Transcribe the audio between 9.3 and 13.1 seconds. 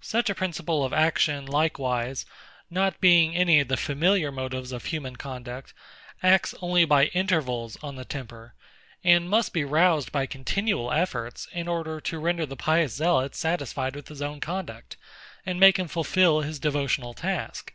be roused by continual efforts, in order to render the pious